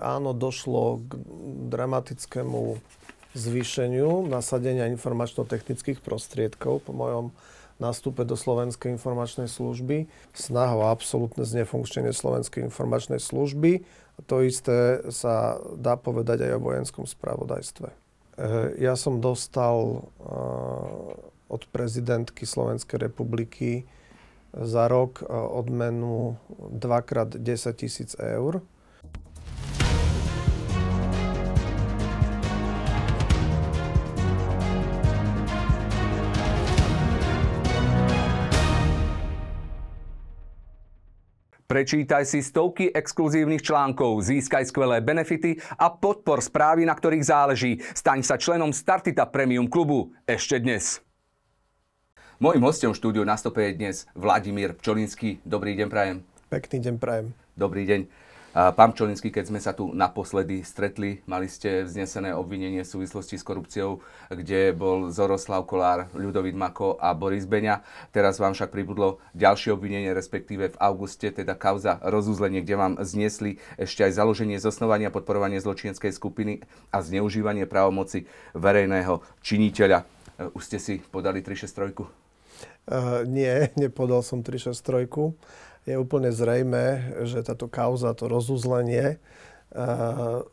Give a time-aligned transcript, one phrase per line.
[0.00, 1.10] Áno, došlo k
[1.70, 2.80] dramatickému
[3.36, 7.30] zvýšeniu nasadenia informačno-technických prostriedkov po mojom
[7.78, 10.10] nástupe do Slovenskej informačnej služby.
[10.36, 13.86] Snaha o absolútne znefunkčenie Slovenskej informačnej služby.
[14.16, 17.88] A to isté sa dá povedať aj o vojenskom spravodajstve.
[17.88, 17.96] E,
[18.82, 19.98] ja som dostal e,
[21.48, 23.88] od prezidentky Slovenskej republiky
[24.50, 26.34] za rok odmenu
[26.74, 28.60] 2x 10 tisíc eur
[41.70, 47.78] Prečítaj si stovky exkluzívnych článkov, získaj skvelé benefity a podpor správy, na ktorých záleží.
[47.94, 50.98] Staň sa členom Startita Premium klubu ešte dnes.
[52.42, 55.38] Mojím hostom štúdiu na stope je dnes Vladimír Pčolinský.
[55.46, 56.26] Dobrý deň, prajem.
[56.50, 57.26] Pekný deň, prajem.
[57.54, 58.00] Dobrý deň.
[58.50, 63.46] Pán Čolinský, keď sme sa tu naposledy stretli, mali ste vznesené obvinenie v súvislosti s
[63.46, 67.86] korupciou, kde bol Zoroslav Kolár, Ľudovít Mako a Boris Beňa.
[68.10, 73.62] Teraz vám však pribudlo ďalšie obvinenie, respektíve v auguste, teda kauza rozúzlenie, kde vám zniesli
[73.78, 78.26] ešte aj založenie, zosnovania, podporovanie zločineckej skupiny a zneužívanie právomoci
[78.58, 80.02] verejného činiteľa.
[80.58, 82.02] Už ste si podali 363?
[82.90, 85.06] Uh, nie, nepodal som 363
[85.90, 89.18] je úplne zrejme, že táto kauza, to rozuzlenie
[89.74, 90.46] uh,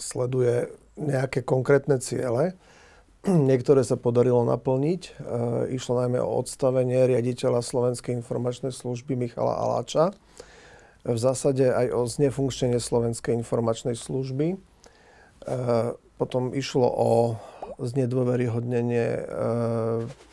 [0.00, 2.56] sleduje nejaké konkrétne ciele.
[3.28, 5.02] Niektoré sa podarilo naplniť.
[5.20, 10.16] Uh, išlo najmä o odstavenie riaditeľa Slovenskej informačnej služby Michala Aláča.
[11.04, 14.56] V zásade aj o znefunkčenie Slovenskej informačnej služby.
[15.44, 17.10] Uh, potom išlo o
[17.80, 19.24] znedôveryhodnenie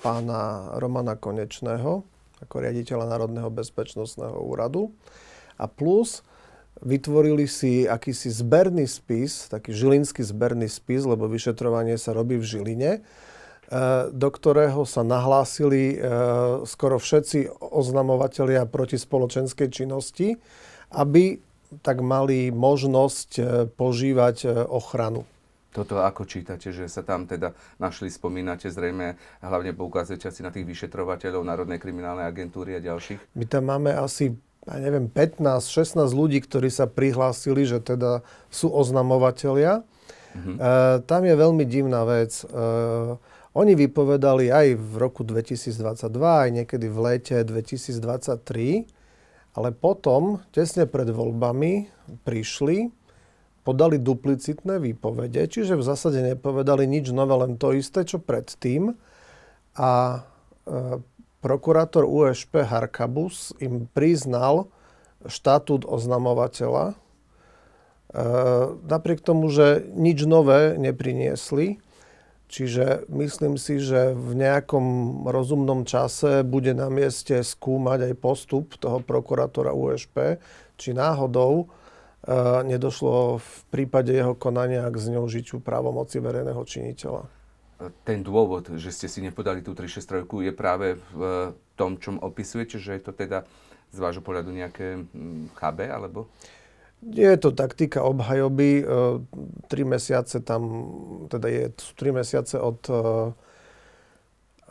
[0.04, 2.04] pána Romana Konečného,
[2.44, 4.94] ako riaditeľa Národného bezpečnostného úradu.
[5.58, 6.22] A plus
[6.82, 12.92] vytvorili si akýsi zberný spis, taký žilinský zberný spis, lebo vyšetrovanie sa robí v Žiline,
[12.98, 13.00] e,
[14.14, 16.06] do ktorého sa nahlásili e,
[16.70, 20.38] skoro všetci oznamovatelia proti spoločenskej činnosti,
[20.94, 21.42] aby
[21.82, 23.42] tak mali možnosť e,
[23.74, 25.26] požívať ochranu.
[25.78, 29.14] Toto ako čítate, že sa tam teda našli, spomínate zrejme,
[29.46, 33.38] hlavne poukazujete asi na tých vyšetrovateľov Národnej kriminálnej agentúry a ďalších?
[33.38, 34.34] My tam máme asi
[34.68, 39.88] ja neviem, 15-16 ľudí, ktorí sa prihlásili, že teda sú oznamovatelia.
[40.36, 40.56] Mm-hmm.
[40.60, 40.74] E,
[41.08, 42.44] tam je veľmi divná vec.
[42.44, 42.46] E,
[43.56, 48.84] oni vypovedali aj v roku 2022, aj niekedy v lete 2023,
[49.56, 51.88] ale potom, tesne pred voľbami,
[52.28, 52.92] prišli
[53.68, 58.96] podali duplicitné výpovede, čiže v zásade nepovedali nič nové, len to isté, čo predtým.
[59.76, 60.24] A
[60.64, 61.04] e,
[61.44, 64.72] prokurátor USP Harkabus im priznal
[65.28, 66.96] štatút oznamovateľa, e,
[68.88, 71.84] napriek tomu, že nič nové nepriniesli.
[72.48, 74.88] Čiže myslím si, že v nejakom
[75.28, 80.40] rozumnom čase bude na mieste skúmať aj postup toho prokurátora USP,
[80.80, 81.68] či náhodou
[82.68, 87.24] nedošlo v prípade jeho konania k zneužitiu právomoci verejného činiteľa.
[88.04, 91.22] Ten dôvod, že ste si nepodali tú 363 je práve v
[91.78, 93.46] tom, čom opisujete, že je to teda
[93.94, 95.08] z vášho pohľadu nejaké
[95.56, 96.28] KB, alebo?
[97.06, 98.82] Je to taktika obhajoby.
[98.82, 98.86] E,
[99.70, 100.62] tri mesiace tam,
[101.30, 102.94] teda je, tri mesiace od e,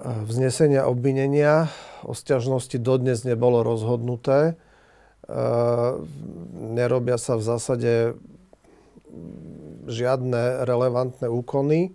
[0.02, 1.70] vznesenia obvinenia.
[2.02, 4.58] O sťažnosti dodnes nebolo rozhodnuté.
[6.76, 7.92] Nerobia sa v zásade
[9.86, 11.94] žiadne relevantné úkony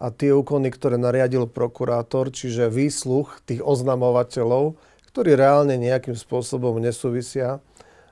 [0.00, 4.80] a tie úkony, ktoré nariadil prokurátor, čiže výsluch tých oznamovateľov,
[5.12, 7.60] ktorí reálne nejakým spôsobom nesúvisia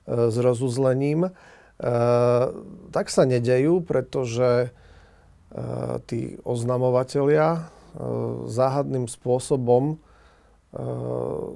[0.05, 1.31] e, s rozuzlením, e,
[2.93, 5.59] tak sa nedejú, pretože e,
[6.05, 7.73] tí oznamovatelia
[8.47, 9.99] záhadným spôsobom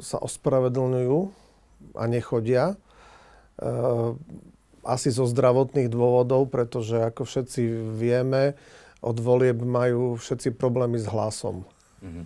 [0.01, 1.19] sa ospravedlňujú
[1.95, 2.81] a nechodia.
[3.61, 4.11] Eh,
[4.83, 8.59] asi zo zdravotných dôvodov, pretože ako všetci vieme,
[8.99, 11.63] od volieb majú všetci problémy s hlasom.
[12.03, 12.25] Mm-hmm.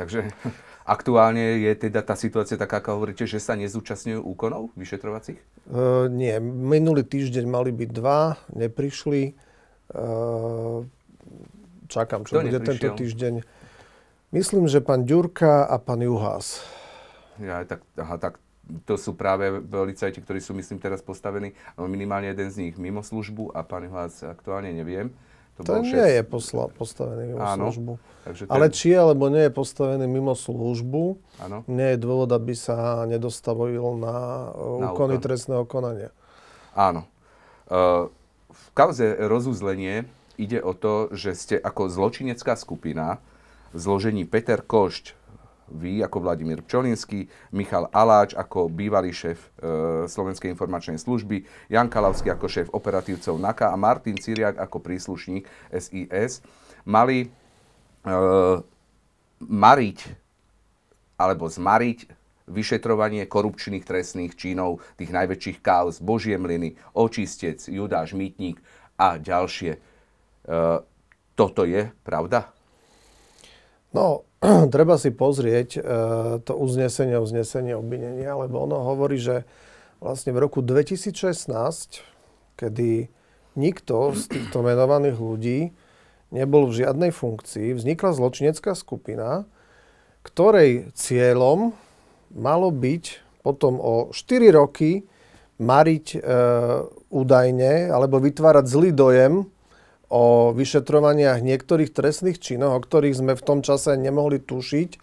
[0.00, 0.32] Takže
[0.96, 5.36] aktuálne je teda tá situácia taká, ako hovoríte, že sa nezúčastňujú úkonov vyšetrovacích?
[5.68, 6.32] Uh, nie.
[6.40, 9.36] Minulý týždeň mali byť dva, neprišli.
[9.92, 10.88] Uh,
[11.92, 12.72] čakám, čo Kto bude neprišiel?
[12.72, 13.34] tento týždeň.
[14.32, 16.64] Myslím, že pán Ďurka a pán Juhás.
[17.36, 18.40] Ja, tak, aha, tak
[18.86, 23.52] to sú práve policajti, ktorí sú, myslím, teraz postavení, minimálne jeden z nich mimo službu
[23.52, 25.10] a pán Hlas aktuálne neviem.
[25.60, 26.16] To, to nie šest...
[26.16, 27.92] je posla, postavený mimo Áno, službu.
[28.24, 28.52] Takže ten...
[28.56, 31.58] Ale či alebo nie je postavený mimo službu, Áno.
[31.68, 35.24] nie je dôvod, aby sa nedostavil na, na úkony úkon.
[35.28, 36.08] trestného konania.
[36.72, 37.04] Áno.
[38.48, 40.08] v kauze rozuzlenie
[40.40, 43.20] ide o to, že ste ako zločinecká skupina
[43.72, 45.12] v zložení Peter Košť,
[45.72, 47.26] vy ako Vladimír Pčolinský,
[47.56, 49.48] Michal Aláč ako bývalý šéf e,
[50.06, 56.44] Slovenskej informačnej služby, Jan Kalavský ako šéf operatívcov NAKA a Martin Ciriak ako príslušník SIS
[56.84, 57.28] mali e,
[59.42, 59.98] mariť
[61.16, 61.98] alebo zmariť
[62.50, 68.58] vyšetrovanie korupčných trestných činov tých najväčších kauz, Božie mlyny, Očistec, Judáš, Mýtnik
[68.98, 69.72] a ďalšie.
[69.72, 69.80] E,
[71.32, 72.50] toto je pravda?
[73.92, 74.24] No,
[74.74, 75.80] treba si pozrieť e,
[76.42, 79.46] to uznesenie, uznesenie obvinenia, lebo ono hovorí, že
[80.02, 81.14] vlastne v roku 2016,
[82.58, 83.06] kedy
[83.54, 85.60] nikto z týchto menovaných ľudí
[86.34, 89.46] nebol v žiadnej funkcii, vznikla zločinecká skupina,
[90.26, 91.76] ktorej cieľom
[92.34, 93.04] malo byť
[93.46, 95.06] potom o 4 roky
[95.62, 96.20] mariť e,
[97.12, 99.46] údajne alebo vytvárať zlý dojem
[100.12, 104.98] o vyšetrovaniach niektorých trestných činov, o ktorých sme v tom čase nemohli tušiť, e,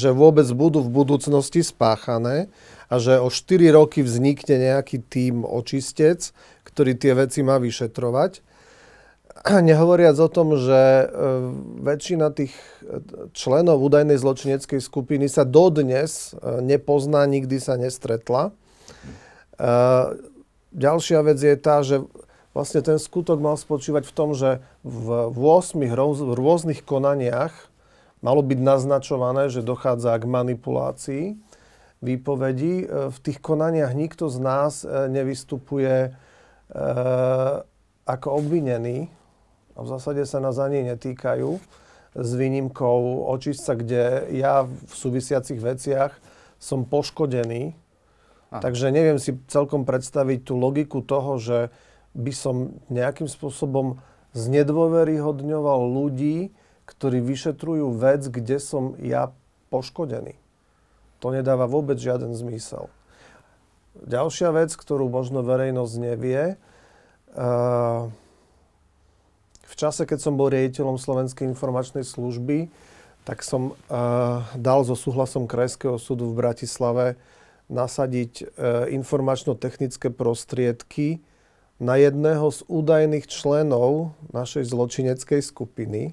[0.00, 2.48] že vôbec budú v budúcnosti spáchané
[2.88, 6.32] a že o 4 roky vznikne nejaký tím očistec,
[6.64, 8.40] ktorý tie veci má vyšetrovať.
[9.40, 11.06] Nehovoriac o tom, že e,
[11.84, 13.04] väčšina tých e,
[13.36, 16.32] členov údajnej zločineckej skupiny sa dodnes
[16.64, 18.56] nepozná, nikdy sa nestretla.
[20.72, 22.00] Ďalšia vec je tá, že
[22.60, 25.80] vlastne ten skutok mal spočívať v tom, že v 8
[26.36, 27.72] rôznych konaniach
[28.20, 31.24] malo byť naznačované, že dochádza k manipulácii
[32.04, 32.84] výpovedí.
[32.84, 36.10] E, v tých konaniach nikto z nás e, nevystupuje e,
[38.04, 39.08] ako obvinený
[39.72, 41.56] a v zásade sa nás ani netýkajú
[42.12, 46.12] s výnimkou očistca, kde ja v súvisiacich veciach
[46.60, 47.72] som poškodený.
[48.52, 48.60] Aha.
[48.60, 51.72] Takže neviem si celkom predstaviť tú logiku toho, že
[52.14, 54.02] by som nejakým spôsobom
[54.34, 56.50] znedôveryhodňoval ľudí,
[56.86, 59.30] ktorí vyšetrujú vec, kde som ja
[59.70, 60.34] poškodený.
[61.22, 62.90] To nedáva vôbec žiaden zmysel.
[63.94, 66.56] Ďalšia vec, ktorú možno verejnosť nevie,
[67.34, 68.10] uh,
[69.70, 72.70] v čase, keď som bol riaditeľom Slovenskej informačnej služby,
[73.22, 77.14] tak som uh, dal so súhlasom Krajského súdu v Bratislave
[77.70, 78.46] nasadiť uh,
[78.90, 81.22] informačno-technické prostriedky
[81.80, 86.12] na jedného z údajných členov našej zločineckej skupiny.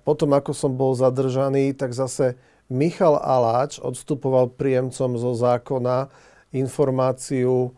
[0.00, 2.40] potom, ako som bol zadržaný, tak zase
[2.72, 6.08] Michal Aláč odstupoval príjemcom zo zákona
[6.56, 7.76] informáciu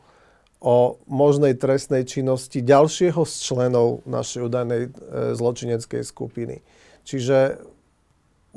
[0.62, 0.76] o
[1.10, 4.90] možnej trestnej činnosti ďalšieho z členov našej údajnej e,
[5.34, 6.62] zločineckej skupiny.
[7.02, 7.58] Čiže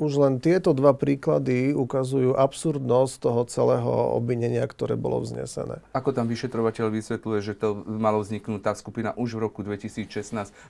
[0.00, 5.84] už len tieto dva príklady ukazujú absurdnosť toho celého obvinenia, ktoré bolo vznesené.
[5.92, 10.08] Ako tam vyšetrovateľ vysvetľuje, že to malo vzniknúť tá skupina už v roku 2016?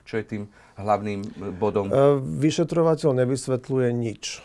[0.03, 0.43] Čo je tým
[0.75, 1.23] hlavným
[1.55, 1.87] bodom?
[1.87, 4.43] E, vyšetrovateľ nevysvetľuje nič.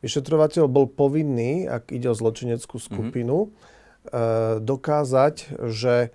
[0.00, 4.64] Vyšetrovateľ bol povinný, ak ide o zločineckú skupinu, mm-hmm.
[4.64, 5.34] dokázať,
[5.72, 6.14] že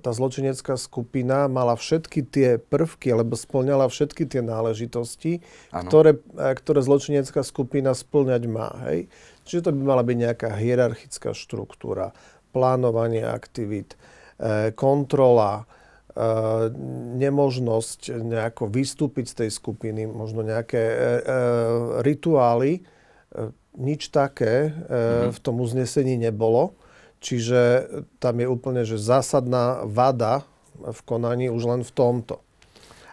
[0.00, 5.42] tá zločinecká skupina mala všetky tie prvky, alebo splňala všetky tie náležitosti,
[5.74, 8.70] ktoré, eh, ktoré zločinecká skupina splňať má.
[8.86, 9.10] Hej?
[9.42, 12.14] Čiže to by mala byť nejaká hierarchická štruktúra,
[12.54, 13.98] plánovanie aktivít,
[14.38, 15.66] eh, kontrola,
[17.22, 20.82] nemožnosť nejako vystúpiť z tej skupiny, možno nejaké
[22.02, 22.82] rituály.
[23.78, 25.30] Nič také mm-hmm.
[25.30, 26.74] v tom uznesení nebolo.
[27.20, 27.60] Čiže
[28.16, 30.48] tam je úplne že zásadná vada
[30.80, 32.40] v konaní už len v tomto.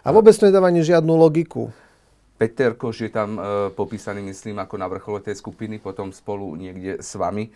[0.00, 1.68] A vôbec to nedáva ani žiadnu logiku.
[2.38, 3.40] Peter Koš je tam e,
[3.74, 7.50] popísaný, myslím, ako na vrchole tej skupiny, potom spolu niekde s vami.
[7.50, 7.52] E,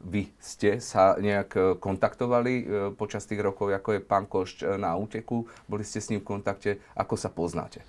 [0.00, 2.64] vy ste sa nejak e, kontaktovali e,
[2.94, 5.50] počas tých rokov, ako je pán Košč e, na úteku?
[5.66, 6.78] Boli ste s ním v kontakte?
[6.94, 7.82] Ako sa poznáte?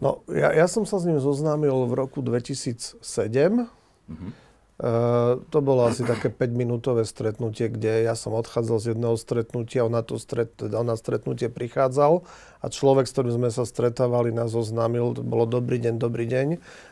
[0.00, 2.96] No, ja, ja som sa s ním zoznámil v roku 2007.
[3.04, 4.30] Mm-hmm.
[4.76, 9.96] Uh, to bolo asi také 5-minútové stretnutie, kde ja som odchádzal z jedného stretnutia, on
[9.96, 12.20] na, to stret, on na stretnutie prichádzal
[12.60, 16.48] a človek, s ktorým sme sa stretávali, nás oznámil, to bolo dobrý deň, dobrý deň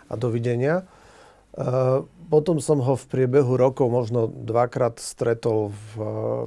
[0.09, 0.89] a dovidenia.
[1.53, 5.89] Uh, potom som ho v priebehu rokov možno dvakrát stretol v,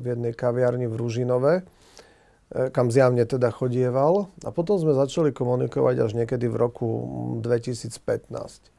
[0.02, 6.02] v jednej kaviarni v Ružinove, uh, kam zjavne teda chodieval a potom sme začali komunikovať
[6.02, 6.90] až niekedy v roku
[7.46, 8.74] 2015.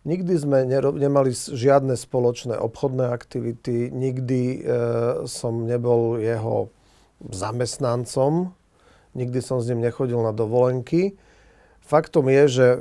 [0.00, 0.64] Nikdy sme
[0.96, 4.58] nemali žiadne spoločné obchodné aktivity, nikdy e,
[5.28, 6.72] som nebol jeho
[7.20, 8.56] zamestnancom,
[9.12, 11.20] nikdy som s ním nechodil na dovolenky.
[11.84, 12.78] Faktom je, že e,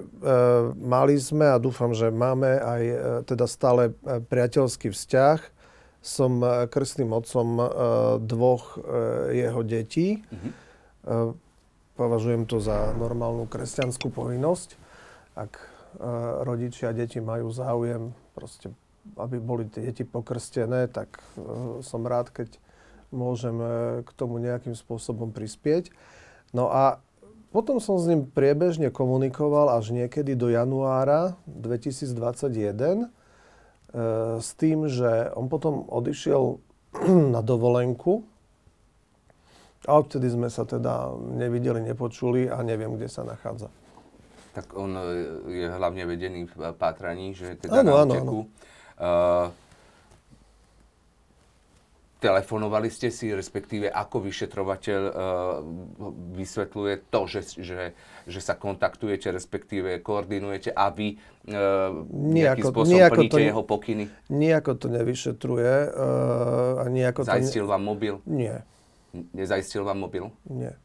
[0.80, 2.98] mali sme a dúfam, že máme aj e,
[3.28, 5.40] teda stále priateľský vzťah.
[6.00, 6.40] som
[6.72, 7.60] krstným otcom
[8.24, 8.80] dvoch
[9.36, 10.24] jeho detí.
[10.32, 11.36] Uh-huh.
[12.00, 14.80] Považujem to za normálnu kresťanskú povinnosť.
[15.36, 15.69] Ak
[16.46, 18.70] rodičia a deti majú záujem, proste,
[19.18, 21.18] aby boli tie deti pokrstené, tak
[21.82, 22.62] som rád, keď
[23.10, 23.58] môžem
[24.06, 25.90] k tomu nejakým spôsobom prispieť.
[26.54, 27.02] No a
[27.50, 33.08] potom som s ním priebežne komunikoval až niekedy do januára 2021 e,
[34.38, 36.62] s tým, že on potom odišiel
[37.34, 38.22] na dovolenku
[39.90, 43.74] a odtedy sme sa teda nevideli, nepočuli a neviem, kde sa nachádza.
[44.54, 45.02] Tak on e,
[45.62, 48.02] je hlavne vedený v pátraní, že teda ano, na.
[48.04, 48.34] Ano, ano.
[49.00, 49.48] Uh,
[52.20, 55.16] Telefonovali ste si, respektíve ako vyšetrovateľ uh,
[56.36, 57.96] vysvetľuje to, že, že,
[58.28, 64.06] že sa kontaktujete, respektíve koordinujete a vy uh, nejakým spôsobom nejako plníte to, jeho pokyny?
[64.28, 65.74] Nejako to nevyšetruje.
[65.96, 67.74] Uh, a nejako Zaistil to ne...
[67.80, 68.14] vám mobil?
[68.28, 68.68] Nie.
[69.32, 70.28] Nezaistil vám mobil?
[70.52, 70.76] Nie.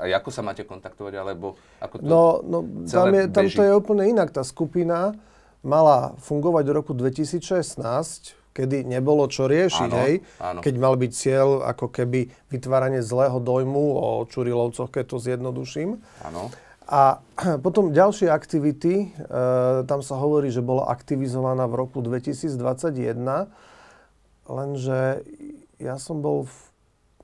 [0.00, 3.72] A ako sa máte kontaktovať, alebo ako to No, no tam, je, tam to je
[3.74, 4.34] úplne inak.
[4.34, 5.14] Tá skupina
[5.64, 10.14] mala fungovať do roku 2016, kedy nebolo čo riešiť, áno, hej?
[10.38, 10.60] Áno.
[10.62, 15.98] Keď mal byť cieľ ako keby vytváranie zlého dojmu o Čurilovcoch, keď to zjednoduším.
[16.22, 16.54] Áno.
[16.84, 17.24] A
[17.64, 19.36] potom ďalšie aktivity, e,
[19.88, 22.54] tam sa hovorí, že bola aktivizovaná v roku 2021,
[24.44, 25.24] lenže
[25.80, 26.54] ja som bol v,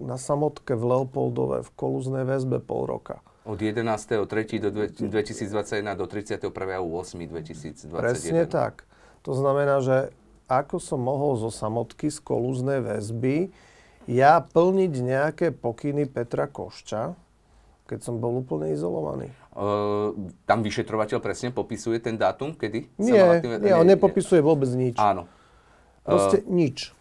[0.00, 3.20] na samotke v Leopoldove v kolúznej väzbe pol roka.
[3.44, 4.24] Od 11.3.
[4.60, 7.88] do 2021 do 31.8.2021.
[7.92, 8.84] Presne tak.
[9.24, 10.12] To znamená, že
[10.50, 13.52] ako som mohol zo samotky z kolúznej väzby
[14.10, 17.14] ja plniť nejaké pokyny Petra Košča,
[17.86, 19.30] keď som bol úplne izolovaný.
[19.50, 20.14] Uh,
[20.46, 22.86] tam vyšetrovateľ presne popisuje ten dátum, kedy?
[22.98, 24.98] Nie, sa nie, on nepopisuje vôbec nič.
[24.98, 25.26] Áno.
[26.02, 26.94] Proste uh, nič.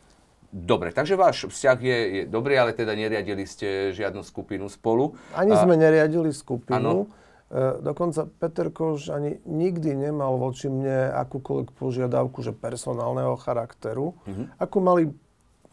[0.49, 5.13] Dobre, takže váš vzťah je, je dobrý, ale teda neriadili ste žiadnu skupinu spolu.
[5.37, 7.05] Ani uh, sme neriadili skupinu.
[7.49, 14.45] E, dokonca Peter Koš ani nikdy nemal voči mne akúkoľvek požiadavku, že personálneho charakteru, mm-hmm.
[14.57, 15.03] ako mali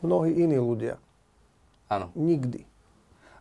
[0.04, 1.00] mnohí iní ľudia.
[1.88, 2.12] Áno.
[2.12, 2.68] Nikdy.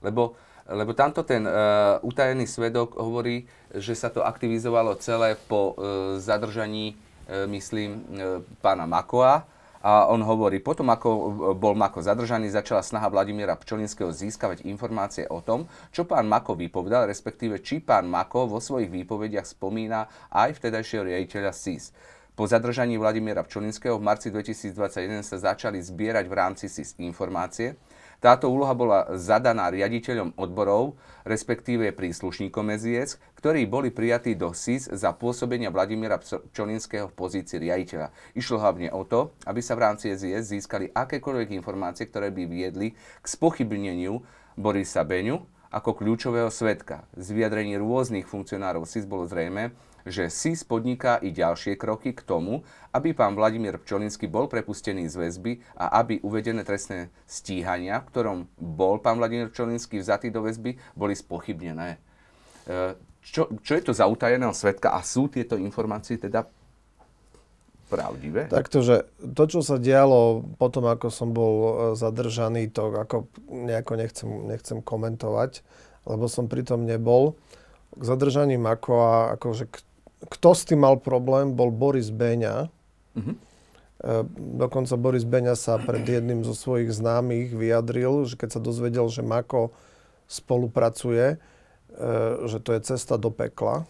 [0.08, 0.40] Lebo,
[0.72, 3.44] lebo tamto ten uh, utajený svedok hovorí,
[3.76, 9.52] že sa to aktivizovalo celé po uh, zadržaní, uh, myslím, uh, pána Makoa,
[9.86, 11.10] a on hovorí, potom ako
[11.54, 17.06] bol Mako zadržaný, začala snaha Vladimíra Pčolinského získavať informácie o tom, čo pán Mako vypovedal,
[17.06, 21.94] respektíve či pán Mako vo svojich výpovediach spomína aj vtedajšieho riaditeľa SIS.
[22.34, 27.78] Po zadržaní Vladimíra Pčolinského v marci 2021 sa začali zbierať v rámci SIS informácie,
[28.24, 35.14] táto úloha bola zadaná riaditeľom odborov, respektíve príslušníkom SIS, ktorí boli prijatí do SIS za
[35.14, 38.14] pôsobenia Vladimíra Pčolinského v pozícii riaditeľa.
[38.38, 42.94] Išlo hlavne o to, aby sa v rámci SIS získali akékoľvek informácie, ktoré by viedli
[42.96, 44.22] k spochybneniu
[44.56, 45.44] Borisa Beňu
[45.76, 47.04] ako kľúčového svetka.
[47.20, 52.62] Z vyjadrení rôznych funkcionárov SIS bolo zrejme, že SIS podniká i ďalšie kroky k tomu,
[52.94, 58.38] aby pán Vladimír Pčolinský bol prepustený z väzby a aby uvedené trestné stíhania, v ktorom
[58.56, 61.98] bol pán Vladimír Pčolinský vzatý do väzby, boli spochybnené.
[62.70, 62.94] E,
[63.26, 66.46] čo, čo je to za utajeného svetka a sú tieto informácie teda
[67.90, 68.46] pravdivé?
[68.46, 73.94] Takto, že to, čo sa dialo potom, ako som bol e, zadržaný, to ako nejako
[73.98, 75.66] nechcem, nechcem komentovať,
[76.06, 77.34] lebo som pritom nebol.
[77.98, 82.72] K zadržaním ako a akože kto s tým mal problém, bol Boris Beňa.
[83.16, 83.36] Uh-huh.
[84.60, 89.26] Dokonca Boris Beňa sa pred jedným zo svojich známych vyjadril, že keď sa dozvedel, že
[89.26, 89.74] Mako
[90.30, 92.08] spolupracuje, e,
[92.46, 93.88] že to je cesta do pekla.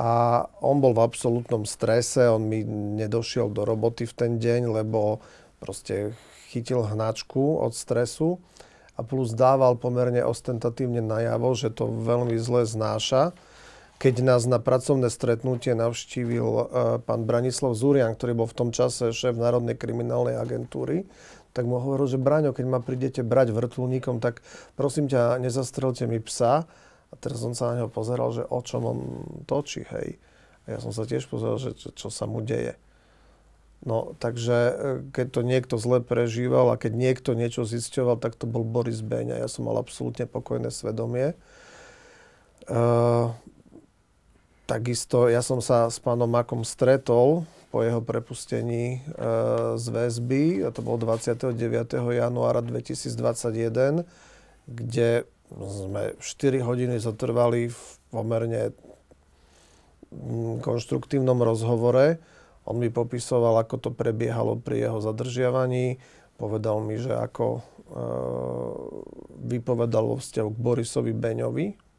[0.00, 2.64] A on bol v absolútnom strese, on mi
[3.00, 5.20] nedošiel do roboty v ten deň, lebo
[5.60, 6.16] proste
[6.48, 8.40] chytil hnačku od stresu
[8.96, 13.36] a plus dával pomerne ostentatívne najavo, že to veľmi zle znáša
[14.00, 16.64] keď nás na pracovné stretnutie navštívil uh,
[17.04, 21.04] pán Branislav Zurian, ktorý bol v tom čase šéf Národnej kriminálnej agentúry,
[21.52, 24.40] tak mu hovoril, že Braňo, keď ma prídete brať vrtulníkom, tak
[24.72, 26.64] prosím ťa, nezastrelte mi psa.
[27.10, 28.98] A teraz som sa na neho pozeral, že o čom on
[29.50, 30.22] točí, hej.
[30.64, 32.78] A ja som sa tiež pozeral, že čo, čo sa mu deje.
[33.82, 34.72] No, takže e,
[35.10, 39.42] keď to niekto zle prežíval a keď niekto niečo zisťoval, tak to bol Boris Beňa.
[39.42, 41.34] Ja som mal absolútne pokojné svedomie.
[42.70, 43.34] Uh,
[44.70, 47.42] Takisto ja som sa s pánom Makom stretol
[47.74, 49.18] po jeho prepustení e,
[49.74, 51.58] z väzby, a to bolo 29.
[52.14, 54.06] januára 2021,
[54.70, 57.80] kde sme 4 hodiny zotrvali v
[58.14, 58.70] pomerne
[60.14, 62.22] mm, konštruktívnom rozhovore.
[62.62, 65.98] On mi popisoval, ako to prebiehalo pri jeho zadržiavaní.
[66.38, 67.62] Povedal mi, že ako e,
[69.50, 71.89] vypovedal vo vzťahu k Borisovi Beňovi,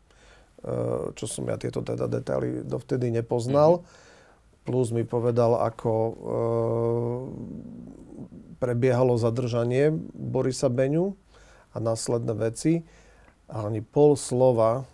[1.18, 3.82] čo som ja tieto teda detaily dovtedy nepoznal.
[3.82, 4.10] Mm-hmm.
[4.62, 6.14] Plus mi povedal, ako e,
[8.62, 11.18] prebiehalo zadržanie Borisa Beňu
[11.74, 12.86] a následné veci.
[13.50, 14.86] A ani pol slova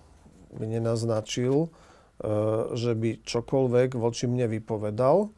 [0.55, 1.69] mi nenaznačil,
[2.73, 5.29] že by čokoľvek voči mne vypovedal.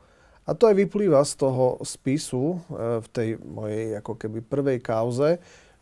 [0.50, 5.38] A to aj vyplýva z toho spisu e, v tej mojej ako keby prvej kauze,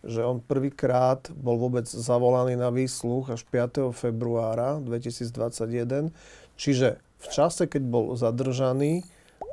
[0.06, 3.94] že on prvýkrát bol vôbec zavolaný na výsluch až 5.
[3.96, 6.14] februára 2021.
[6.58, 9.06] Čiže v čase, keď bol zadržaný,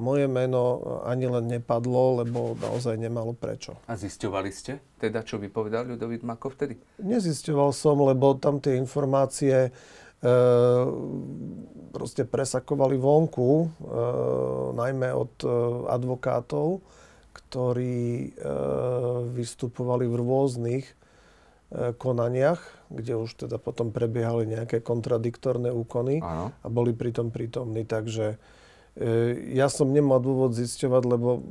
[0.02, 3.78] moje meno ani len nepadlo, lebo naozaj nemalo prečo.
[3.86, 6.80] A zisťovali ste teda, čo vypovedal Ľudovít Mako vtedy?
[6.98, 9.70] Nezisťoval som, lebo tam tie informácie
[10.24, 10.34] E,
[11.92, 13.66] proste presakovali vonku, e,
[14.72, 15.48] najmä od e,
[15.92, 16.80] advokátov,
[17.34, 18.38] ktorí
[19.34, 20.86] vystupovali v rôznych
[21.98, 26.54] konaniach, kde už teda potom prebiehali nejaké kontradiktorné úkony Áno.
[26.54, 27.82] a boli pritom prítomní.
[27.82, 28.38] Takže
[29.50, 31.42] ja som nemal dôvod zisťovať, lebo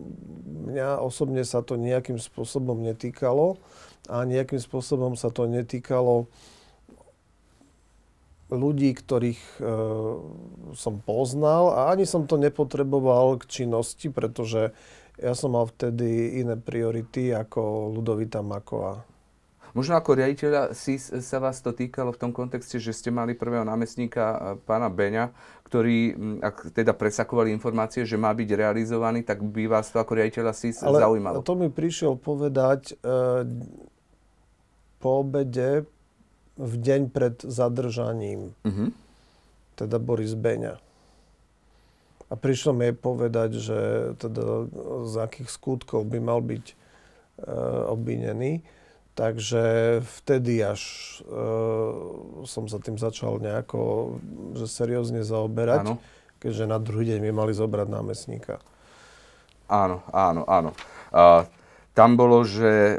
[0.72, 3.60] mňa osobne sa to nejakým spôsobom netýkalo
[4.08, 6.32] a nejakým spôsobom sa to netýkalo
[8.54, 9.62] ľudí, ktorých e,
[10.78, 14.72] som poznal a ani som to nepotreboval k činnosti, pretože
[15.22, 19.06] ja som mal vtedy iné priority ako Ludovita Maková.
[19.74, 23.66] Možno ako riaditeľa SIS sa vás to týkalo v tom kontexte, že ste mali prvého
[23.66, 24.38] námestníka e,
[24.70, 25.34] pána Beňa,
[25.66, 26.14] ktorý,
[26.46, 30.86] ak teda presakovali informácie, že má byť realizovaný, tak by vás to ako riaditeľa SIS
[30.86, 31.42] Ale zaujímalo.
[31.42, 33.10] to mi prišiel povedať e,
[35.02, 35.90] po obede
[36.54, 38.54] v deň pred zadržaním.
[38.62, 38.94] Uh-huh.
[39.74, 40.78] Teda Boris Beňa.
[42.30, 43.80] A prišlo mi povedať, že
[44.20, 44.68] teda
[45.08, 46.76] z akých skutkov by mal byť e,
[47.90, 48.64] obvinený.
[49.14, 49.64] Takže
[50.02, 50.82] vtedy až
[51.22, 51.40] e,
[52.50, 54.16] som sa tým začal nejako
[54.58, 56.02] že seriózne zaoberať, áno.
[56.42, 58.58] keďže na druhý deň mi mali zobrať námestníka.
[59.70, 60.72] Áno, áno, áno.
[61.14, 61.48] Uh,
[61.94, 62.96] tam bolo, že e,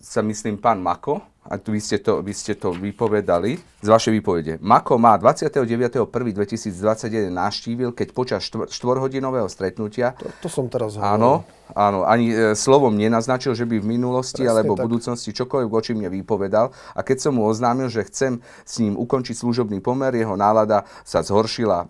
[0.00, 4.16] sa myslím pán Mako, a tu vy ste to, vy ste to vypovedali z vašej
[4.16, 4.52] výpovede.
[4.64, 10.16] Mako má 29.1.2021 navštívil, keď počas štvor, štvorhodinového stretnutia...
[10.16, 11.20] To, to som teraz hovoril.
[11.20, 11.32] Áno,
[11.76, 15.92] áno, ani e, slovom nenaznačil, že by v minulosti Presne alebo v budúcnosti čokoľvek voči
[15.92, 16.72] mne vypovedal.
[16.96, 21.20] A keď som mu oznámil, že chcem s ním ukončiť služobný pomer, jeho nálada sa
[21.20, 21.84] zhoršila.
[21.84, 21.86] E,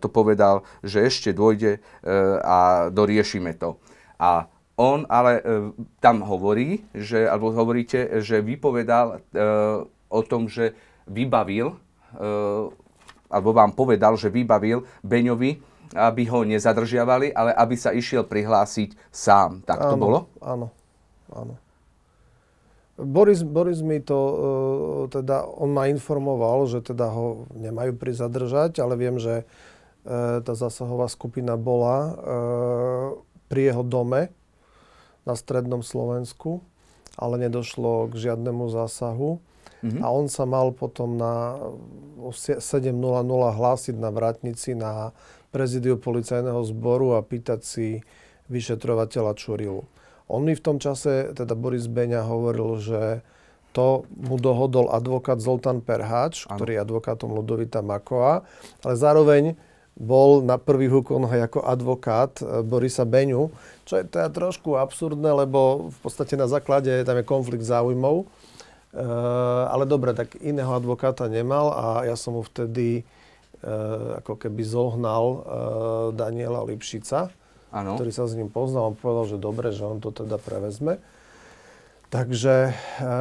[0.00, 1.78] to povedal, že ešte dôjde e,
[2.40, 3.76] a doriešime to.
[4.16, 5.42] A on ale e,
[6.02, 9.38] tam hovorí, že, alebo hovoríte, že vypovedal e,
[10.10, 10.74] o tom, že
[11.06, 11.76] vybavil, e,
[13.30, 15.62] alebo vám povedal, že vybavil Beňovi,
[15.94, 19.62] aby ho nezadržiavali, ale aby sa išiel prihlásiť sám.
[19.62, 20.18] Tak to áno, bolo?
[20.42, 20.66] Áno,
[21.30, 21.54] áno.
[22.94, 24.18] Boris, Boris mi to,
[25.10, 29.42] teda, on ma informoval, že teda ho nemajú prizadržať, ale viem, že
[30.46, 32.14] tá zásahová skupina bola
[33.50, 34.30] pri jeho dome,
[35.24, 36.60] na strednom Slovensku,
[37.16, 39.40] ale nedošlo k žiadnemu zásahu.
[39.84, 40.00] Mm-hmm.
[40.00, 41.60] A on sa mal potom na
[42.32, 42.88] 7.00
[43.28, 45.12] hlásiť na vrátnici na
[45.52, 47.88] prezidiu policajného zboru a pýtať si
[48.48, 49.84] vyšetrovateľa Čurilu.
[50.26, 53.02] On mi v tom čase, teda Boris Beňa, hovoril, že
[53.76, 56.56] to mu dohodol advokát Zoltán Perháč, ano.
[56.56, 58.46] ktorý je advokátom Ludovita Makova,
[58.86, 59.44] ale zároveň
[59.94, 63.54] bol na prvých úkonoch ako advokát e, Borisa Beňu,
[63.86, 68.26] čo je teda trošku absurdné, lebo v podstate na základe tam je konflikt záujmov.
[68.26, 69.04] E,
[69.70, 73.02] ale dobre, tak iného advokáta nemal a ja som mu vtedy e,
[74.18, 75.38] ako keby zohnal e,
[76.18, 77.30] Daniela Lipšica,
[77.70, 77.94] ano.
[77.94, 78.90] ktorý sa s ním poznal.
[78.90, 80.98] On povedal, že dobre, že on to teda prevezme.
[82.10, 83.12] Takže e,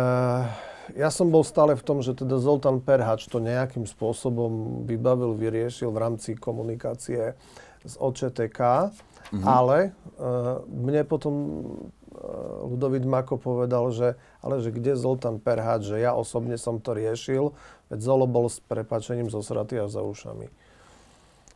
[0.91, 5.87] ja som bol stále v tom, že teda Zoltán Perhač to nejakým spôsobom vybavil, vyriešil
[5.95, 7.39] v rámci komunikácie
[7.87, 9.43] z OČTK, mm-hmm.
[9.47, 16.03] ale uh, mne potom uh, Ludovít Mako povedal, že ale že kde Zoltán Perhač, že
[16.03, 17.55] ja osobne som to riešil,
[17.87, 20.51] veď Zolo bol s prepačením zosratý a za ušami.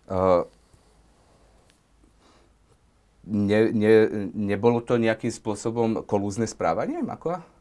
[0.08, 0.48] Uh,
[3.28, 3.94] ne, ne,
[4.32, 7.57] nebolo to nejakým spôsobom kolúzne správanie, Mako?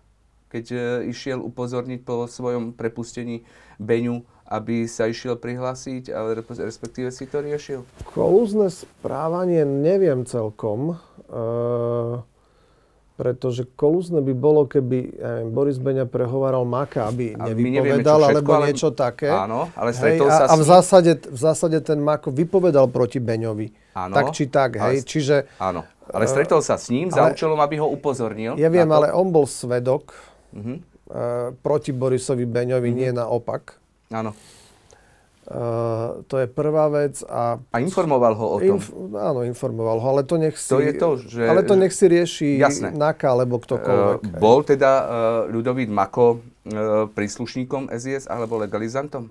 [0.56, 0.78] Keď e,
[1.12, 3.44] išiel upozorniť po svojom prepustení
[3.76, 7.84] Beňu, aby sa išiel prihlásiť, ale respektíve si to riešil?
[8.08, 10.96] Kolúzne správanie neviem celkom.
[11.28, 12.24] E,
[13.16, 18.50] Pretože kolúzne by bolo, keby ja neviem, Boris Beňa prehováral Maka, aby nevypovedal, všetko, alebo
[18.52, 19.32] ale- niečo také.
[19.32, 23.16] Áno, ale Hej, stretol a, sa a v zásade, v zásade ten Mako vypovedal proti
[23.16, 23.72] Beňovi.
[23.96, 25.08] Áno, tak či tak, ale- hej.
[25.08, 28.52] Čiže Áno, ale stretol sa s ním za ale- účelom, aby ho upozornil.
[28.60, 30.12] ja viem, ale on bol svedok
[30.52, 30.74] Mhm.
[31.06, 33.78] uh, proti Borisovi Beňovi, nie naopak.
[34.08, 34.34] Áno.
[35.46, 38.82] Uh, to je prvá vec a A informoval ho o tom.
[38.82, 41.90] Inf- áno, informoval ho, ale to nech si, To je to, že- ale to nech
[41.90, 42.90] si rieši Jasné.
[42.90, 44.20] Naka alebo ktokoľvek.
[44.26, 45.06] Uh, bol teda uh,
[45.46, 49.30] Ľudovít Mako uh, príslušníkom SIS alebo legalizantom?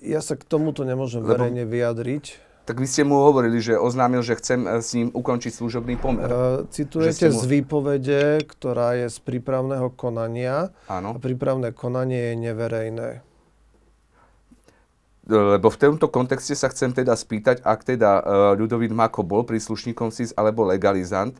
[0.00, 2.24] Ja sa k tomuto nemôžem Lebo- verejne vyjadriť.
[2.70, 6.30] Tak vy ste mu hovorili, že oznámil, že chcem uh, s ním ukončiť služobný pomer.
[6.30, 10.70] Že citujete mu- z výpovede, ktorá je z prípravného konania.
[10.86, 11.10] Áno.
[11.10, 13.08] A prípravné konanie je neverejné.
[15.26, 18.22] Lebo v tomto kontexte sa chcem teda spýtať, ak teda
[18.54, 21.34] Ľudovít Mako bol príslušníkom SIS alebo legalizant,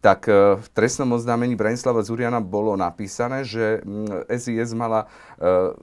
[0.00, 5.74] tak uh, v trestnom oznámení Branislava Zuriana bolo napísané, že mm, SIS mala uh,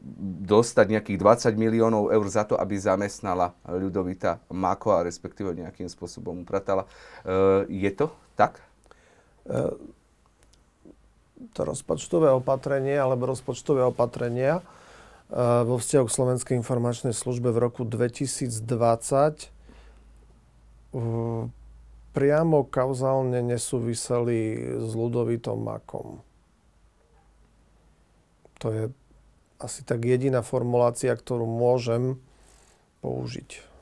[0.48, 6.46] dostať nejakých 20 miliónov eur za to, aby zamestnala Ľudovita Mako a respektíve nejakým spôsobom
[6.46, 6.86] upratala.
[7.26, 8.58] Uh, je to tak?
[11.54, 14.64] To rozpočtové opatrenie alebo rozpočtové opatrenia
[15.68, 18.64] vo vzťahu k Slovenskej informačnej službe v roku 2020
[20.94, 21.52] uh,
[22.14, 26.22] priamo kauzálne nesúviseli s Ludovitom Makom.
[28.62, 28.84] To je
[29.60, 32.22] asi tak jediná formulácia, ktorú môžem
[33.04, 33.74] použiť.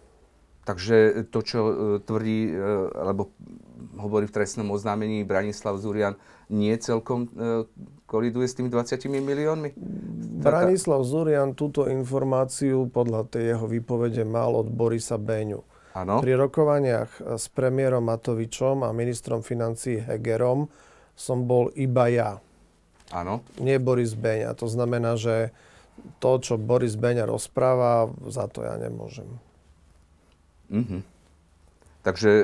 [0.61, 1.73] Takže to, čo e,
[2.05, 2.55] tvrdí, e,
[2.93, 3.33] alebo
[3.97, 6.21] hovorí v trestnom oznámení Branislav Zurian,
[6.53, 7.65] nie celkom e,
[8.05, 9.73] koliduje s tými 20 miliónmi?
[10.45, 15.65] Branislav Zurian túto informáciu podľa tej jeho výpovede mal od Borisa Beňu.
[15.91, 16.23] Áno.
[16.23, 20.71] Pri rokovaniach s premiérom Matovičom a ministrom financí Hegerom
[21.19, 22.31] som bol iba ja,
[23.11, 23.43] Áno.
[23.59, 24.55] nie Boris Beňa.
[24.55, 25.51] To znamená, že
[26.23, 29.27] to, čo Boris Beňa rozpráva, za to ja nemôžem.
[30.71, 31.03] Mhm.
[32.01, 32.43] Takže e,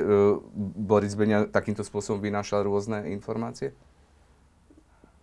[0.78, 3.74] Boris Beňa takýmto spôsobom vynášal rôzne informácie?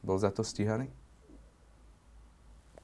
[0.04, 0.92] Bol za to stíhaný?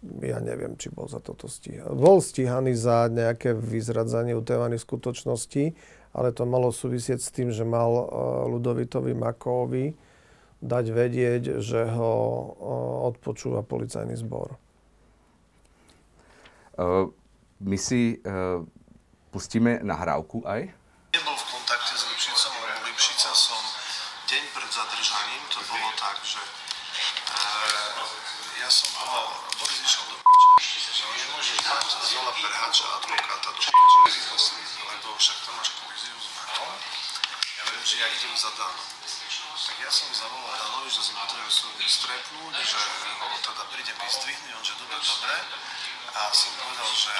[0.01, 1.93] Ja neviem, či bol za toto stíhaný.
[1.93, 5.77] Bol stíhaný za nejaké vyzradzanie utajovaných skutočností,
[6.17, 8.05] ale to malo súvisieť s tým, že mal uh,
[8.49, 9.93] Ludovitovi Makovi
[10.61, 14.57] dať vedieť, že ho uh, odpočúva policajný zbor.
[16.71, 16.85] E,
[17.61, 18.29] my si e,
[19.29, 20.71] pustíme nahrávku aj.
[21.13, 23.61] Nebol v kontakte s Lipšicom, lebo Lipšica som
[24.31, 26.49] deň pred zadržaním, to bolo tak, že e,
[28.63, 33.61] ja som volal, Boris išiel do piče, že nemôžeš mať z Zola Perháča advokáta do
[33.61, 33.99] piče,
[34.89, 36.73] lebo však tam máš kolíziu s Makom.
[37.61, 38.89] Ja viem, že ja idem za Danom.
[39.61, 42.79] Tak ja som zavolal Danovi, že si potrebujem súdne stretnúť, že
[43.21, 45.37] ho teda príde vyzdvihnúť, on že dobre, dobre.
[46.11, 47.13] A som povedal, že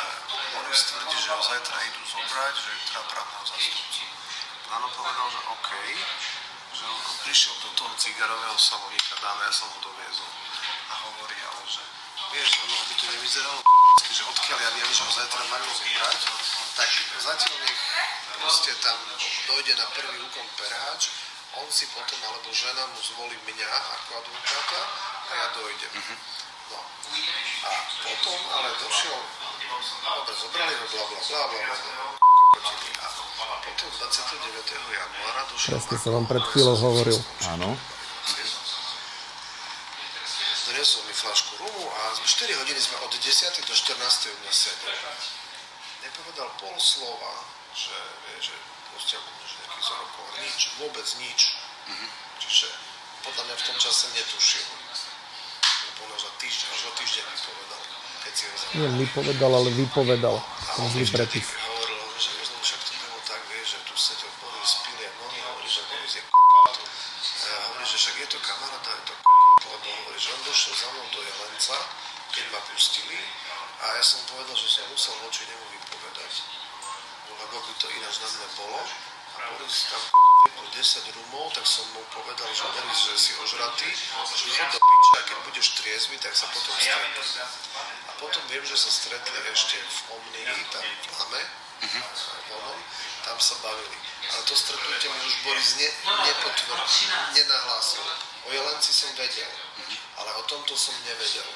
[0.52, 4.04] Boris tvrdí, že ho zajtra idú zobrať, že je teda právneho zastupcu.
[4.68, 5.70] Dano povedal, že OK,
[6.76, 10.32] že on prišiel do toho cigarového salonika, dáme, ja som ho doviezol.
[10.92, 11.84] A hovorí, ale že
[12.36, 15.42] vieš, ono by to nevyzeralo kupecky, že odkiaľ ja viem, že ho zajtra
[16.02, 16.22] zobrať,
[16.78, 16.90] tak
[17.22, 17.82] zatiaľ nech
[18.42, 18.98] proste tam
[19.46, 21.14] dojde na prvý úkon perháč,
[21.62, 24.82] on si potom, alebo žena mu zvolí mňa ako advokáta
[25.30, 25.94] a ja dojdem.
[26.72, 26.80] No.
[27.68, 29.20] A potom ale došiel,
[30.02, 32.06] dobre, zobrali ho, bla, bla, bla, bla, bla.
[33.42, 34.96] A potom 29.
[34.96, 37.20] januára došiel Presne som vám pred chvíľou hovoril.
[37.52, 37.78] Áno.
[40.72, 43.28] Doniesol mi flašku rumu a 4 hodiny sme od 10.
[43.68, 44.32] do 14.
[44.32, 45.41] u mňa sedeli.
[46.02, 47.46] Nepovedal pol slova,
[47.78, 47.94] že
[48.26, 48.56] vie, že
[48.90, 50.24] proste ako môže nejaký zarokov.
[50.42, 51.40] Nič, vôbec nič.
[52.42, 52.68] Čiže
[53.22, 54.66] podľa mňa v tom čase netušil.
[56.02, 57.82] Lebo za týždeň, až o týždeň mi povedal,
[58.26, 58.54] keď si ho.
[58.82, 60.36] Nie mi povedal, ale vypovedal.
[60.82, 61.46] On zlý prepis.
[61.46, 64.98] tým hovoril, že vieš, lebo však to bolo tak, vieš, že tu sedel Boris, pil
[64.98, 66.76] jak oni, hovorí, že Boris je kokot.
[66.82, 70.30] A ja hovorím, že však je to kamarát a je to kokot, lebo hovorí, že
[70.34, 71.78] on došiel za mnou do Jelenca,
[72.34, 73.20] keď ma pustili
[73.82, 76.34] a ja som povedal, že som musel voči nemu vypovedať,
[77.34, 78.80] lebo by to ináč na mňa bolo.
[79.32, 83.32] A Boris tam kokot vypil 10 rumov, tak som mu povedal, že Boris, že si
[83.42, 87.42] ožratý, že chod do piče a keď budeš triezvy, tak sa potom stretneme.
[88.06, 91.42] A potom viem, že sa stretli ešte v Omnii, tam v Lame,
[92.54, 92.80] vonom,
[93.26, 93.98] tam sa bavili.
[94.30, 96.78] Ale to stretnutie mi už Boris ne, nepotvrdil,
[97.34, 98.06] nenahlásil.
[98.46, 99.50] O Jelenci som vedel,
[100.22, 101.50] ale o tomto som nevedel.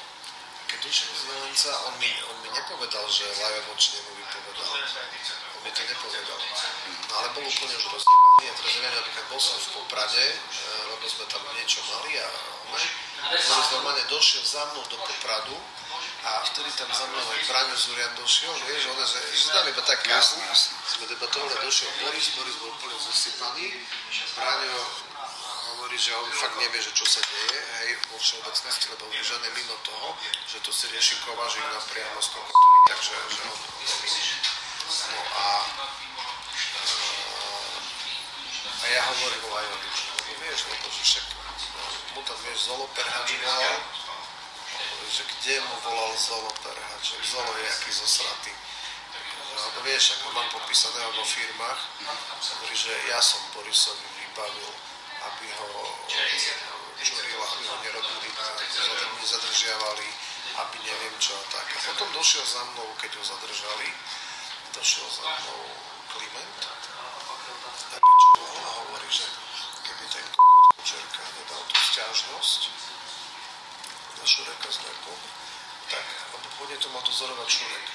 [0.76, 4.76] A keď z Valenca, on mi, on mi nepovedal, že Lajo Vočne mu vypovedal.
[5.56, 6.40] On mi to nepovedal.
[7.08, 8.44] No ale bol úplne už rozjebaný.
[8.44, 10.36] Ja teraz neviem, napríklad bol som v Poprade, e,
[10.92, 12.28] lebo sme tam niečo mali a
[13.24, 15.56] Boris normálne došiel za mnou do Popradu
[16.28, 19.80] a vtedy tam za mnou aj Braňo Zurian došiel, vieš, on, že, že tam iba
[19.80, 20.44] tak kávu,
[20.84, 23.80] sme debatovali, došiel Boris, Boris bol úplne zasypaný,
[24.36, 24.76] Braňo
[25.86, 29.44] hovorí, že on fakt nevie, že čo sa deje, hej, vo všeobecnosti, lebo že on
[29.46, 30.18] je mimo toho,
[30.50, 33.58] že to si rieši Kovažík napriamo s kokotovi, takže že on,
[35.14, 35.46] no a,
[38.82, 41.86] a ja hovorím o Lajovi, lebo vieš, lebo že však no,
[42.18, 43.78] mu tam vieš Zolo Perhač volal,
[45.06, 48.50] že kde mu volal Zolo Perhač, Zolo je aký zosratý.
[49.54, 51.80] Lebo vieš, ako mám popísaného vo firmách,
[52.58, 54.95] hovorí, že ja som Borisovi vybavil
[55.26, 55.68] aby ho
[57.02, 58.28] čuril, aby ho nerobili,
[59.20, 60.08] nezadržiavali,
[60.56, 61.66] aby neviem čo a tak.
[61.66, 63.88] A potom došiel za mnou, keď ho zadržali,
[64.72, 65.60] došiel za mnou
[66.06, 66.76] Kliment a
[68.36, 69.24] a hovorí, že
[69.82, 72.60] keby ten kokot Kučerka nedal tú stiažnosť
[74.18, 75.20] na Šureka z Nerkom,
[75.90, 77.86] tak, lebo pôjde to mal dozorovať Šurek,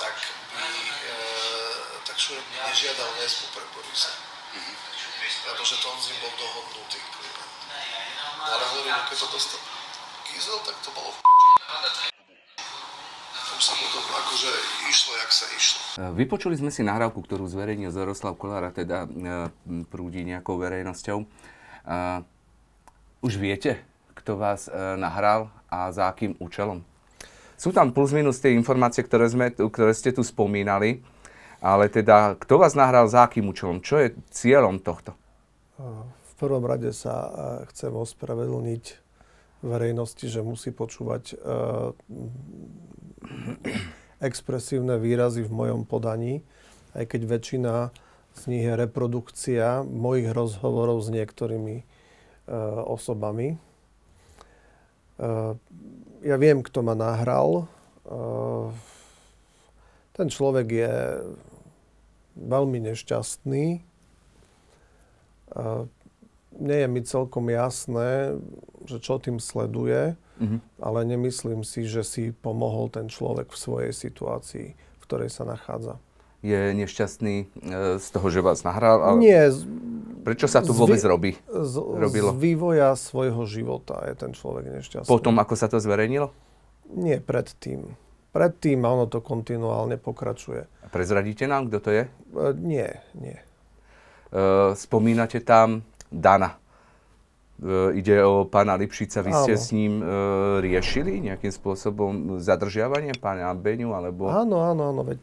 [0.00, 0.16] tak
[0.56, 1.16] by, e,
[2.06, 4.12] tak Šurek by nežiadal väzbu pre Borisa.
[4.54, 5.13] Lebo
[5.64, 7.00] že to on s ním bol dohodnutý.
[8.44, 9.60] Ale hovorím, keď to dostal
[10.28, 11.24] Kizel, tak to bolo v
[13.64, 14.50] sa potom akože
[14.92, 15.80] išlo, jak sa išlo.
[16.12, 19.48] Vypočuli sme si nahrávku, ktorú zverejnil Zoroslav Kolár a teda e,
[19.88, 21.24] prúdi nejakou verejnosťou.
[21.24, 21.26] E,
[23.24, 23.80] už viete,
[24.12, 26.84] kto vás e, nahral a za akým účelom?
[27.56, 31.00] Sú tam plus minus tie informácie, ktoré, sme, ktoré ste tu spomínali,
[31.64, 33.80] ale teda kto vás nahral za akým účelom?
[33.80, 35.16] Čo je cieľom tohto?
[36.04, 37.32] V prvom rade sa
[37.72, 38.84] chcem ospravedlniť
[39.64, 41.40] verejnosti, že musí počúvať
[44.20, 46.44] expresívne výrazy v mojom podaní,
[46.92, 47.74] aj keď väčšina
[48.34, 51.80] z nich je reprodukcia mojich rozhovorov s niektorými
[52.84, 53.56] osobami.
[56.20, 57.70] Ja viem, kto ma nahral.
[60.12, 60.92] Ten človek je
[62.34, 63.66] veľmi nešťastný
[66.54, 68.38] nie je mi celkom jasné,
[68.86, 70.60] že čo tým sleduje, mm-hmm.
[70.78, 75.98] ale nemyslím si, že si pomohol ten človek v svojej situácii, v ktorej sa nachádza.
[76.44, 77.46] Je nešťastný e,
[77.96, 79.00] z toho, že vás nahral?
[79.00, 79.48] Ale Nie.
[79.48, 79.64] Z,
[80.24, 81.36] Prečo sa tu vôbec robí?
[81.48, 82.32] Z, robilo?
[82.32, 85.08] z vývoja svojho života je ten človek nešťastný.
[85.08, 86.32] Potom, ako sa to zverejnilo?
[86.92, 87.96] Nie, predtým.
[88.36, 90.68] Predtým a ono to kontinuálne pokračuje.
[90.94, 92.02] Prezradíte nám, kto to je?
[92.06, 92.86] E, nie,
[93.18, 93.34] nie.
[94.34, 96.58] Eh, spomínate tam Dana.
[97.62, 99.62] Eh, ide o pána Lipšica, vy ste áno.
[99.62, 100.06] s ním e,
[100.58, 104.26] riešili nejakým spôsobom zadržiavanie pána Beňu, alebo...
[104.26, 105.22] Áno, áno, áno, veď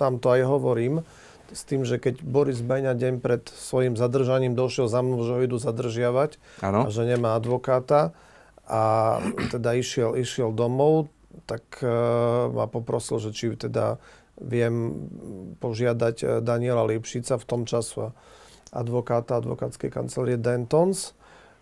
[0.00, 1.04] tam to aj hovorím,
[1.52, 5.40] s tým, že keď Boris Beňa deň pred svojim zadržaním došiel za mnou, že ho
[5.44, 6.88] idú zadržiavať áno.
[6.88, 8.16] a že nemá advokáta
[8.64, 9.20] a
[9.52, 11.12] teda išiel, išiel domov,
[11.44, 11.92] tak e,
[12.56, 14.00] ma poprosil, že či teda
[14.40, 14.96] viem
[15.60, 18.10] požiadať Daniela Lipšica v tom času
[18.70, 21.12] advokáta advokátskej kancelárie Dentons.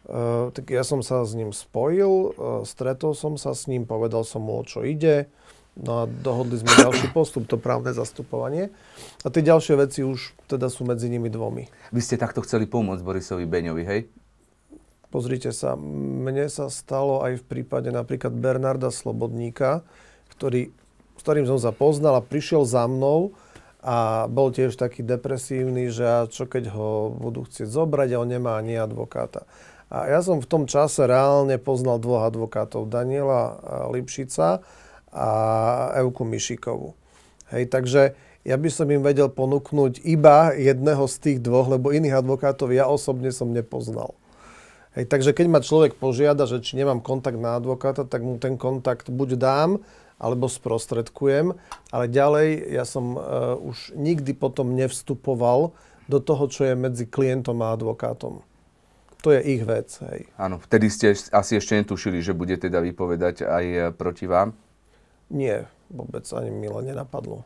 [0.09, 2.33] Uh, tak ja som sa s ním spojil, uh,
[2.65, 5.29] stretol som sa s ním, povedal som mu, o čo ide.
[5.77, 8.73] No a dohodli sme ďalší postup, to právne zastupovanie.
[9.21, 11.69] A tie ďalšie veci už teda sú medzi nimi dvomi.
[11.93, 14.01] Vy ste takto chceli pomôcť Borisovi Beňovi, hej?
[15.09, 19.85] Pozrite sa, mne sa stalo aj v prípade napríklad Bernarda Slobodníka,
[20.37, 20.73] ktorý,
[21.19, 23.35] s ktorým som sa poznal a prišiel za mnou
[23.83, 28.55] a bol tiež taký depresívny, že čo keď ho budú chcieť zobrať a on nemá
[28.59, 29.47] ani advokáta.
[29.89, 33.57] A ja som v tom čase reálne poznal dvoch advokátov, Daniela
[33.89, 34.61] Lipšica
[35.09, 35.29] a
[35.97, 36.93] Evku Mišikovú.
[37.49, 38.13] Hej, takže
[38.45, 42.85] ja by som im vedel ponúknuť iba jedného z tých dvoch, lebo iných advokátov ja
[42.85, 44.13] osobne som nepoznal.
[44.93, 48.61] Hej, takže keď ma človek požiada, že či nemám kontakt na advokáta, tak mu ten
[48.61, 49.71] kontakt buď dám,
[50.19, 51.55] alebo sprostredkujem,
[51.95, 55.73] ale ďalej ja som uh, už nikdy potom nevstupoval
[56.11, 58.43] do toho, čo je medzi klientom a advokátom.
[59.23, 59.91] To je ich vec.
[60.11, 60.31] Hej.
[60.39, 64.55] Áno, vtedy ste asi ešte netušili, že bude teda vypovedať aj e, proti vám?
[65.29, 67.43] Nie, vôbec ani milo nenapadlo.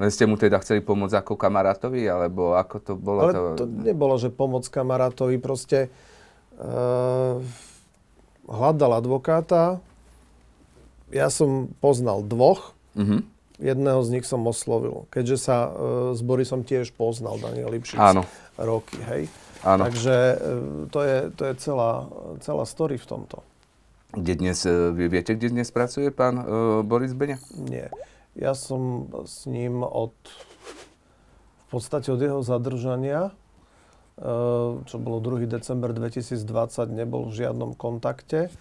[0.00, 3.20] Len ste mu teda chceli pomôcť ako kamarátovi, alebo ako to bolo?
[3.28, 5.92] Ale to, to nebolo, že pomoc kamarátovi, proste
[6.56, 7.36] uh,
[8.48, 9.84] hľadal advokáta,
[11.12, 13.20] ja som poznal dvoch, mm-hmm.
[13.60, 15.72] jedného z nich som oslovil, keďže sa uh,
[16.16, 18.24] s Borisom tiež poznal Daniel Lipšic Áno.
[18.56, 19.28] roky, hej.
[19.62, 19.86] Áno.
[19.86, 20.36] Takže uh,
[20.88, 22.08] to je, to je celá,
[22.40, 23.44] celá story v tomto.
[24.12, 26.44] Kde dnes, e, vy viete, kde dnes pracuje pán uh,
[26.84, 27.40] Boris Beňa?
[27.56, 27.88] Nie.
[28.36, 30.12] Ja som s ním od,
[31.64, 33.32] v podstate od jeho zadržania,
[34.20, 35.48] uh, čo bolo 2.
[35.48, 36.44] december 2020,
[36.92, 38.52] nebol v žiadnom kontakte.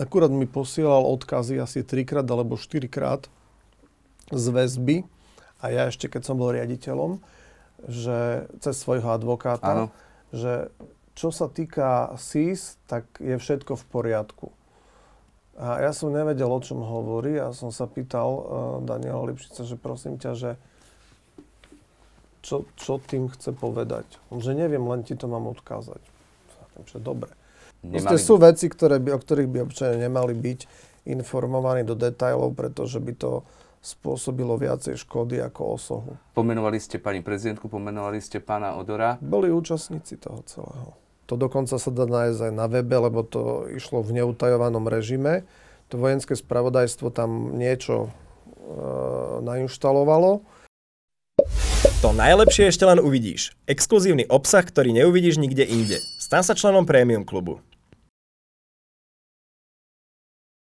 [0.00, 3.28] Akurát mi posielal odkazy asi 3 krát alebo 4 krát
[4.32, 4.96] z väzby
[5.60, 7.20] a ja ešte keď som bol riaditeľom,
[7.84, 9.86] že cez svojho advokáta, Áno.
[10.32, 10.72] že
[11.12, 14.48] čo sa týka SIS, tak je všetko v poriadku.
[15.60, 18.42] A ja som nevedel, o čom hovorí a som sa pýtal uh,
[18.80, 20.50] Daniela Lipšica, že prosím ťa, že
[22.40, 24.08] čo, čo tým chce povedať.
[24.32, 26.00] On, že neviem, len ti to mám odkázať.
[26.88, 27.28] Že dobre.
[27.80, 30.60] Proste Nemali- sú veci, ktoré by, o ktorých by občania nemali byť
[31.08, 33.32] informovaní do detajlov, pretože by to
[33.80, 36.12] spôsobilo viacej škody ako osohu.
[36.36, 39.16] Pomenovali ste pani prezidentku, pomenovali ste pána Odora.
[39.24, 40.92] Boli účastníci toho celého.
[41.32, 45.48] To dokonca sa dá nájsť aj na webe, lebo to išlo v neutajovanom režime.
[45.88, 48.10] To vojenské spravodajstvo tam niečo e,
[49.40, 50.44] nainštalovalo.
[52.04, 53.56] To najlepšie ešte len uvidíš.
[53.64, 56.00] Exkluzívny obsah, ktorý neuvidíš nikde inde.
[56.30, 57.58] Stan sa členom Premium klubu.